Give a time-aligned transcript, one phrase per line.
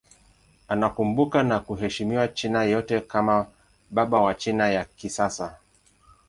[0.67, 3.47] Anakumbukwa na kuheshimiwa China yote kama
[3.91, 5.57] baba wa China ya kisasa.